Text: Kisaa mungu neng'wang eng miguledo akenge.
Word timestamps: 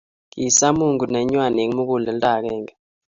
Kisaa 0.33 0.73
mungu 0.77 1.05
neng'wang 1.07 1.57
eng 1.61 1.73
miguledo 1.77 2.27
akenge. 2.35 2.73